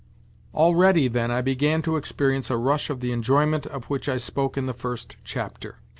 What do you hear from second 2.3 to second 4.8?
a rush of the enjoyment of which I spoke in the